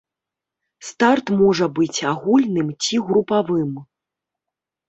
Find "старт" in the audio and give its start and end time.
0.91-1.25